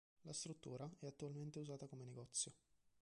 [0.23, 2.51] La struttura è attualmente usata come negozio.